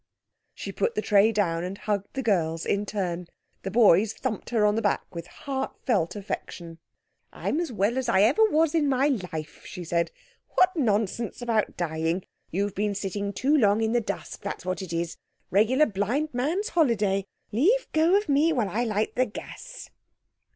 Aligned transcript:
She 0.55 0.71
put 0.71 0.95
the 0.95 1.01
tray 1.03 1.31
down 1.31 1.63
and 1.63 1.77
hugged 1.77 2.15
the 2.15 2.23
girls 2.23 2.65
in 2.65 2.87
turn. 2.87 3.27
The 3.61 3.69
boys 3.69 4.13
thumped 4.13 4.49
her 4.49 4.65
on 4.65 4.73
the 4.73 4.81
back 4.81 5.13
with 5.13 5.27
heartfelt 5.27 6.15
affection. 6.15 6.79
"I'm 7.31 7.59
as 7.59 7.71
well 7.71 7.99
as 7.99 8.09
ever 8.09 8.41
I 8.41 8.47
was 8.49 8.73
in 8.73 8.89
my 8.89 9.09
life," 9.31 9.63
she 9.63 9.83
said. 9.83 10.09
"What 10.55 10.75
nonsense 10.75 11.39
about 11.43 11.77
dying! 11.77 12.23
You've 12.49 12.73
been 12.73 12.93
a 12.93 12.95
sitting 12.95 13.31
too 13.31 13.55
long 13.55 13.83
in 13.83 13.91
the 13.91 14.01
dusk, 14.01 14.41
that's 14.41 14.65
what 14.65 14.81
it 14.81 14.91
is. 14.91 15.17
Regular 15.51 15.85
blind 15.85 16.29
man's 16.33 16.69
holiday. 16.69 17.27
Leave 17.51 17.85
go 17.93 18.17
of 18.17 18.27
me, 18.27 18.51
while 18.51 18.69
I 18.69 18.83
light 18.83 19.13
the 19.13 19.27
gas." 19.27 19.91